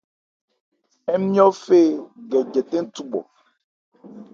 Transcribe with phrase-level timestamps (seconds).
[1.21, 1.81] Ńmyɔ́ fê
[2.29, 3.19] gɛ jɛtɛn thubhɔ.